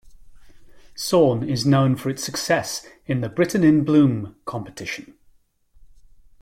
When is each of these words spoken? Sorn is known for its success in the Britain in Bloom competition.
Sorn 0.95 1.47
is 1.47 1.63
known 1.63 1.95
for 1.95 2.09
its 2.09 2.23
success 2.23 2.87
in 3.05 3.21
the 3.21 3.29
Britain 3.29 3.63
in 3.63 3.83
Bloom 3.83 4.35
competition. 4.45 5.13